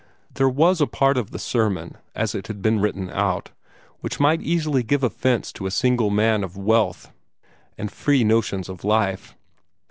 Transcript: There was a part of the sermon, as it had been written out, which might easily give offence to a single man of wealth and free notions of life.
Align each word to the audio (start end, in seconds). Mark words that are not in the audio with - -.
There 0.33 0.49
was 0.49 0.81
a 0.81 0.87
part 0.87 1.15
of 1.15 1.29
the 1.29 1.37
sermon, 1.37 1.95
as 2.15 2.33
it 2.33 2.47
had 2.47 2.59
been 2.63 2.79
written 2.79 3.11
out, 3.11 3.51
which 3.99 4.19
might 4.19 4.41
easily 4.41 4.81
give 4.81 5.03
offence 5.03 5.51
to 5.53 5.67
a 5.67 5.69
single 5.69 6.09
man 6.09 6.43
of 6.43 6.57
wealth 6.57 7.11
and 7.77 7.91
free 7.91 8.23
notions 8.23 8.67
of 8.67 8.83
life. 8.83 9.35